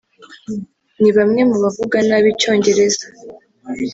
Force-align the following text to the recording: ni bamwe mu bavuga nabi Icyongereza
ni 1.01 1.11
bamwe 1.15 1.41
mu 1.49 1.57
bavuga 1.63 1.97
nabi 2.07 2.27
Icyongereza 2.33 3.05